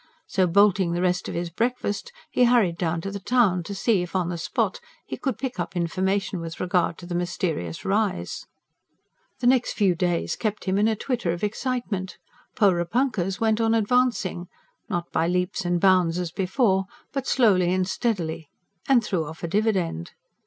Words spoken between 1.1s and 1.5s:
of